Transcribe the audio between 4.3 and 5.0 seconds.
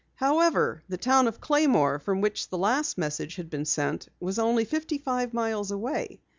only fifty